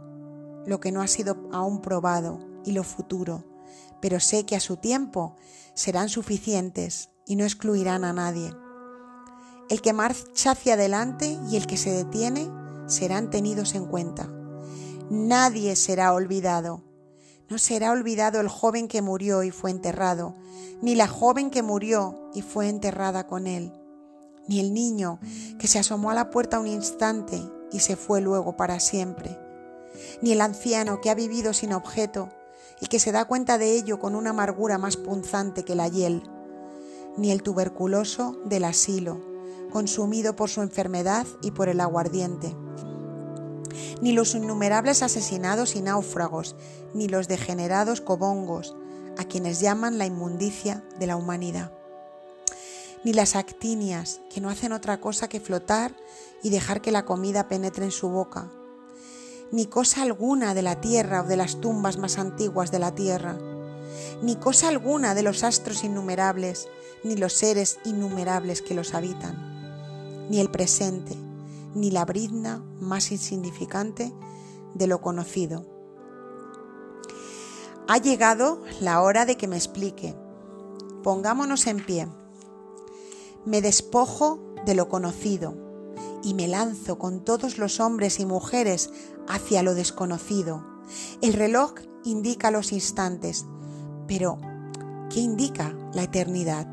lo 0.66 0.80
que 0.80 0.92
no 0.92 1.00
ha 1.00 1.06
sido 1.06 1.48
aún 1.52 1.80
probado 1.80 2.40
y 2.64 2.72
lo 2.72 2.84
futuro, 2.84 3.44
pero 4.00 4.20
sé 4.20 4.44
que 4.44 4.54
a 4.54 4.60
su 4.60 4.76
tiempo 4.76 5.36
serán 5.74 6.08
suficientes 6.08 7.10
y 7.26 7.36
no 7.36 7.44
excluirán 7.44 8.04
a 8.04 8.12
nadie. 8.12 8.54
El 9.70 9.80
que 9.80 9.92
marcha 9.92 10.50
hacia 10.50 10.74
adelante 10.74 11.38
y 11.48 11.56
el 11.56 11.66
que 11.66 11.78
se 11.78 11.90
detiene 11.90 12.50
serán 12.86 13.30
tenidos 13.30 13.74
en 13.74 13.86
cuenta. 13.86 14.28
Nadie 15.08 15.76
será 15.76 16.12
olvidado 16.12 16.91
no 17.48 17.58
será 17.58 17.92
olvidado 17.92 18.40
el 18.40 18.48
joven 18.48 18.88
que 18.88 19.02
murió 19.02 19.42
y 19.42 19.50
fue 19.50 19.70
enterrado, 19.70 20.34
ni 20.80 20.94
la 20.94 21.06
joven 21.06 21.50
que 21.50 21.62
murió 21.62 22.30
y 22.34 22.42
fue 22.42 22.68
enterrada 22.68 23.26
con 23.26 23.46
él, 23.46 23.72
ni 24.48 24.60
el 24.60 24.72
niño 24.74 25.18
que 25.58 25.68
se 25.68 25.78
asomó 25.78 26.10
a 26.10 26.14
la 26.14 26.30
puerta 26.30 26.58
un 26.58 26.66
instante 26.66 27.40
y 27.70 27.80
se 27.80 27.96
fue 27.96 28.20
luego 28.20 28.56
para 28.56 28.80
siempre, 28.80 29.38
ni 30.22 30.32
el 30.32 30.40
anciano 30.40 31.00
que 31.00 31.10
ha 31.10 31.14
vivido 31.14 31.52
sin 31.52 31.72
objeto 31.72 32.30
y 32.80 32.86
que 32.86 32.98
se 32.98 33.12
da 33.12 33.26
cuenta 33.26 33.58
de 33.58 33.76
ello 33.76 33.98
con 33.98 34.14
una 34.14 34.30
amargura 34.30 34.78
más 34.78 34.96
punzante 34.96 35.64
que 35.64 35.74
la 35.74 35.88
hiel, 35.88 36.22
ni 37.16 37.30
el 37.30 37.42
tuberculoso 37.42 38.40
del 38.44 38.64
asilo, 38.64 39.20
consumido 39.70 40.36
por 40.36 40.48
su 40.48 40.62
enfermedad 40.62 41.26
y 41.42 41.50
por 41.50 41.68
el 41.68 41.80
aguardiente 41.80 42.56
ni 44.00 44.12
los 44.12 44.34
innumerables 44.34 45.02
asesinados 45.02 45.76
y 45.76 45.82
náufragos, 45.82 46.56
ni 46.94 47.08
los 47.08 47.28
degenerados 47.28 48.00
cobongos, 48.00 48.74
a 49.18 49.24
quienes 49.24 49.60
llaman 49.60 49.98
la 49.98 50.06
inmundicia 50.06 50.82
de 50.98 51.06
la 51.06 51.16
humanidad, 51.16 51.72
ni 53.04 53.12
las 53.12 53.36
actinias, 53.36 54.20
que 54.32 54.40
no 54.40 54.48
hacen 54.48 54.72
otra 54.72 55.00
cosa 55.00 55.28
que 55.28 55.40
flotar 55.40 55.94
y 56.42 56.50
dejar 56.50 56.80
que 56.80 56.92
la 56.92 57.04
comida 57.04 57.48
penetre 57.48 57.84
en 57.84 57.90
su 57.90 58.08
boca, 58.08 58.50
ni 59.50 59.66
cosa 59.66 60.02
alguna 60.02 60.54
de 60.54 60.62
la 60.62 60.80
tierra 60.80 61.22
o 61.22 61.26
de 61.26 61.36
las 61.36 61.60
tumbas 61.60 61.98
más 61.98 62.18
antiguas 62.18 62.70
de 62.70 62.78
la 62.78 62.94
tierra, 62.94 63.36
ni 64.22 64.36
cosa 64.36 64.68
alguna 64.68 65.14
de 65.14 65.22
los 65.22 65.44
astros 65.44 65.84
innumerables, 65.84 66.68
ni 67.04 67.16
los 67.16 67.34
seres 67.34 67.78
innumerables 67.84 68.62
que 68.62 68.74
los 68.74 68.94
habitan, 68.94 70.28
ni 70.30 70.40
el 70.40 70.50
presente, 70.50 71.16
ni 71.74 71.90
la 71.90 72.04
brizna 72.04 72.64
más 72.80 73.12
insignificante 73.12 74.12
de 74.74 74.86
lo 74.86 75.00
conocido. 75.00 75.66
Ha 77.88 77.98
llegado 77.98 78.62
la 78.80 79.02
hora 79.02 79.26
de 79.26 79.36
que 79.36 79.48
me 79.48 79.56
explique. 79.56 80.14
Pongámonos 81.02 81.66
en 81.66 81.84
pie. 81.84 82.08
Me 83.44 83.60
despojo 83.60 84.54
de 84.64 84.74
lo 84.74 84.88
conocido 84.88 85.56
y 86.22 86.34
me 86.34 86.46
lanzo 86.46 86.98
con 86.98 87.24
todos 87.24 87.58
los 87.58 87.80
hombres 87.80 88.20
y 88.20 88.26
mujeres 88.26 88.90
hacia 89.28 89.62
lo 89.62 89.74
desconocido. 89.74 90.64
El 91.20 91.32
reloj 91.32 91.74
indica 92.04 92.50
los 92.50 92.72
instantes, 92.72 93.46
pero 94.06 94.38
¿qué 95.10 95.20
indica 95.20 95.74
la 95.92 96.04
eternidad? 96.04 96.68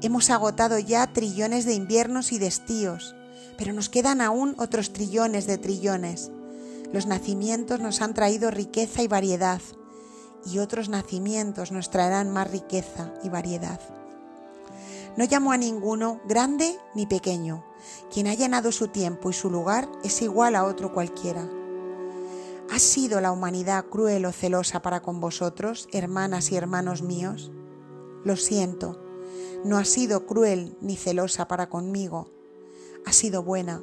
Hemos 0.00 0.30
agotado 0.30 0.78
ya 0.78 1.12
trillones 1.12 1.64
de 1.64 1.74
inviernos 1.74 2.32
y 2.32 2.38
de 2.38 2.46
estíos 2.46 3.14
pero 3.60 3.74
nos 3.74 3.90
quedan 3.90 4.22
aún 4.22 4.54
otros 4.56 4.94
trillones 4.94 5.46
de 5.46 5.58
trillones. 5.58 6.30
Los 6.94 7.04
nacimientos 7.04 7.78
nos 7.78 8.00
han 8.00 8.14
traído 8.14 8.50
riqueza 8.50 9.02
y 9.02 9.06
variedad, 9.06 9.60
y 10.46 10.60
otros 10.60 10.88
nacimientos 10.88 11.70
nos 11.70 11.90
traerán 11.90 12.30
más 12.30 12.50
riqueza 12.50 13.12
y 13.22 13.28
variedad. 13.28 13.78
No 15.18 15.26
llamo 15.26 15.52
a 15.52 15.58
ninguno 15.58 16.22
grande 16.26 16.74
ni 16.94 17.04
pequeño. 17.04 17.62
Quien 18.10 18.28
ha 18.28 18.34
llenado 18.34 18.72
su 18.72 18.88
tiempo 18.88 19.28
y 19.28 19.34
su 19.34 19.50
lugar 19.50 19.90
es 20.02 20.22
igual 20.22 20.56
a 20.56 20.64
otro 20.64 20.94
cualquiera. 20.94 21.46
¿Ha 22.72 22.78
sido 22.78 23.20
la 23.20 23.30
humanidad 23.30 23.84
cruel 23.84 24.24
o 24.24 24.32
celosa 24.32 24.80
para 24.80 25.02
con 25.02 25.20
vosotros, 25.20 25.86
hermanas 25.92 26.50
y 26.50 26.56
hermanos 26.56 27.02
míos? 27.02 27.50
Lo 28.24 28.36
siento, 28.36 28.98
no 29.66 29.76
ha 29.76 29.84
sido 29.84 30.24
cruel 30.24 30.78
ni 30.80 30.96
celosa 30.96 31.46
para 31.46 31.68
conmigo 31.68 32.39
ha 33.06 33.12
sido 33.12 33.42
buena, 33.42 33.82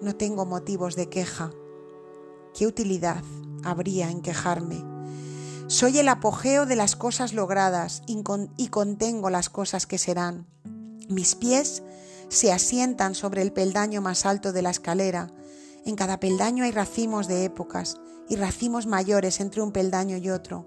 no 0.00 0.16
tengo 0.16 0.46
motivos 0.46 0.96
de 0.96 1.08
queja. 1.08 1.52
¿Qué 2.54 2.66
utilidad 2.66 3.22
habría 3.64 4.10
en 4.10 4.20
quejarme? 4.20 4.84
Soy 5.68 5.98
el 5.98 6.08
apogeo 6.08 6.66
de 6.66 6.76
las 6.76 6.96
cosas 6.96 7.32
logradas 7.32 8.02
y 8.06 8.68
contengo 8.68 9.30
las 9.30 9.48
cosas 9.48 9.86
que 9.86 9.98
serán. 9.98 10.46
Mis 11.08 11.34
pies 11.34 11.82
se 12.28 12.52
asientan 12.52 13.14
sobre 13.14 13.42
el 13.42 13.52
peldaño 13.52 14.00
más 14.00 14.26
alto 14.26 14.52
de 14.52 14.62
la 14.62 14.70
escalera. 14.70 15.32
En 15.86 15.96
cada 15.96 16.20
peldaño 16.20 16.64
hay 16.64 16.72
racimos 16.72 17.28
de 17.28 17.44
épocas 17.44 17.96
y 18.28 18.36
racimos 18.36 18.86
mayores 18.86 19.40
entre 19.40 19.62
un 19.62 19.72
peldaño 19.72 20.16
y 20.16 20.30
otro. 20.30 20.66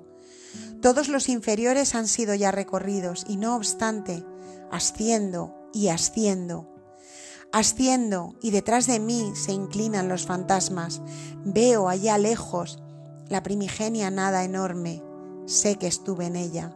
Todos 0.81 1.09
los 1.09 1.29
inferiores 1.29 1.95
han 1.95 2.07
sido 2.07 2.35
ya 2.35 2.51
recorridos 2.51 3.25
y 3.27 3.37
no 3.37 3.55
obstante, 3.55 4.23
asciendo 4.71 5.69
y 5.73 5.89
asciendo 5.89 6.74
Asciendo 7.55 8.35
y 8.41 8.51
detrás 8.51 8.85
de 8.85 8.99
mí 8.99 9.31
se 9.33 9.53
inclinan 9.53 10.09
los 10.09 10.25
fantasmas. 10.25 11.01
Veo 11.45 11.87
allá 11.87 12.17
lejos 12.17 12.83
la 13.29 13.43
primigenia 13.43 14.11
nada 14.11 14.43
enorme. 14.43 15.01
Sé 15.45 15.77
que 15.77 15.87
estuve 15.87 16.25
en 16.25 16.35
ella. 16.35 16.75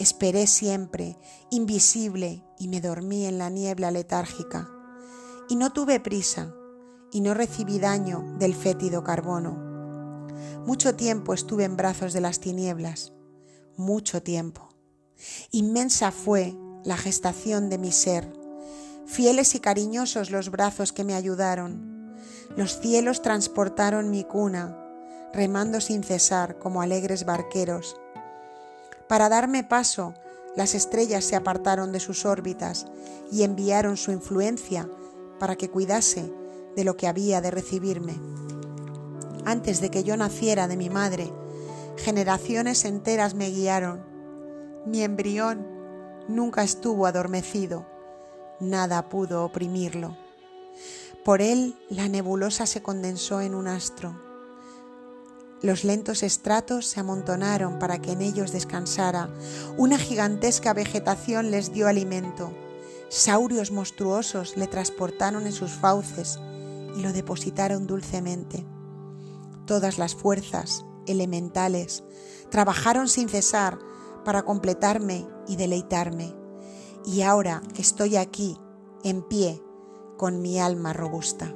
Esperé 0.00 0.48
siempre, 0.48 1.16
invisible, 1.52 2.44
y 2.58 2.66
me 2.66 2.80
dormí 2.80 3.24
en 3.26 3.38
la 3.38 3.50
niebla 3.50 3.92
letárgica. 3.92 4.68
Y 5.48 5.54
no 5.54 5.72
tuve 5.72 6.00
prisa, 6.00 6.52
y 7.12 7.20
no 7.20 7.32
recibí 7.32 7.78
daño 7.78 8.34
del 8.40 8.56
fétido 8.56 9.04
carbono. 9.04 9.60
Mucho 10.66 10.96
tiempo 10.96 11.34
estuve 11.34 11.62
en 11.62 11.76
brazos 11.76 12.12
de 12.12 12.20
las 12.20 12.40
tinieblas, 12.40 13.12
mucho 13.76 14.24
tiempo. 14.24 14.70
Inmensa 15.52 16.10
fue 16.10 16.56
la 16.82 16.96
gestación 16.96 17.70
de 17.70 17.78
mi 17.78 17.92
ser 17.92 18.39
fieles 19.10 19.56
y 19.56 19.60
cariñosos 19.60 20.30
los 20.30 20.50
brazos 20.50 20.92
que 20.92 21.02
me 21.02 21.14
ayudaron. 21.14 22.14
Los 22.56 22.78
cielos 22.78 23.22
transportaron 23.22 24.08
mi 24.08 24.22
cuna, 24.22 24.76
remando 25.34 25.80
sin 25.80 26.04
cesar 26.04 26.58
como 26.58 26.80
alegres 26.80 27.24
barqueros. 27.24 27.96
Para 29.08 29.28
darme 29.28 29.64
paso, 29.64 30.14
las 30.56 30.76
estrellas 30.76 31.24
se 31.24 31.34
apartaron 31.34 31.90
de 31.90 31.98
sus 31.98 32.24
órbitas 32.24 32.86
y 33.32 33.42
enviaron 33.42 33.96
su 33.96 34.12
influencia 34.12 34.88
para 35.40 35.56
que 35.56 35.70
cuidase 35.70 36.32
de 36.76 36.84
lo 36.84 36.96
que 36.96 37.08
había 37.08 37.40
de 37.40 37.50
recibirme. 37.50 38.14
Antes 39.44 39.80
de 39.80 39.90
que 39.90 40.04
yo 40.04 40.16
naciera 40.16 40.68
de 40.68 40.76
mi 40.76 40.88
madre, 40.88 41.32
generaciones 41.96 42.84
enteras 42.84 43.34
me 43.34 43.50
guiaron. 43.50 44.04
Mi 44.86 45.02
embrión 45.02 45.66
nunca 46.28 46.62
estuvo 46.62 47.06
adormecido 47.06 47.99
nada 48.60 49.08
pudo 49.08 49.44
oprimirlo. 49.44 50.16
Por 51.24 51.42
él 51.42 51.76
la 51.88 52.08
nebulosa 52.08 52.66
se 52.66 52.82
condensó 52.82 53.40
en 53.40 53.54
un 53.54 53.68
astro. 53.68 54.20
Los 55.62 55.84
lentos 55.84 56.22
estratos 56.22 56.86
se 56.86 57.00
amontonaron 57.00 57.78
para 57.78 58.00
que 58.00 58.12
en 58.12 58.22
ellos 58.22 58.52
descansara. 58.52 59.28
Una 59.76 59.98
gigantesca 59.98 60.72
vegetación 60.72 61.50
les 61.50 61.72
dio 61.72 61.86
alimento. 61.86 62.52
Saurios 63.10 63.70
monstruosos 63.70 64.56
le 64.56 64.66
transportaron 64.68 65.46
en 65.46 65.52
sus 65.52 65.72
fauces 65.72 66.38
y 66.96 67.02
lo 67.02 67.12
depositaron 67.12 67.86
dulcemente. 67.86 68.64
Todas 69.66 69.98
las 69.98 70.14
fuerzas 70.14 70.84
elementales 71.06 72.04
trabajaron 72.50 73.08
sin 73.08 73.28
cesar 73.28 73.78
para 74.24 74.42
completarme 74.42 75.26
y 75.46 75.56
deleitarme. 75.56 76.39
Y 77.06 77.22
ahora 77.22 77.62
estoy 77.76 78.16
aquí, 78.16 78.56
en 79.04 79.22
pie, 79.22 79.62
con 80.16 80.42
mi 80.42 80.60
alma 80.60 80.92
robusta. 80.92 81.52